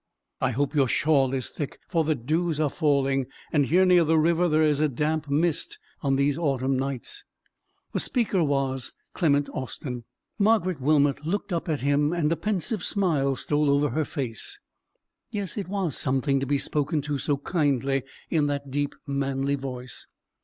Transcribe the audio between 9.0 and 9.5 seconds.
Clement